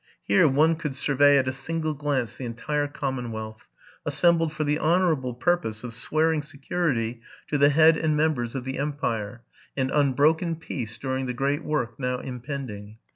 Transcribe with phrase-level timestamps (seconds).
[0.23, 3.67] Here one could survey at a single glance the entire commonwealth,
[4.03, 8.79] assembled for the honorable purpose of swearing security to the head and members of the
[8.79, 9.43] empire,
[9.77, 12.97] and unbroken peace during the great work now impending.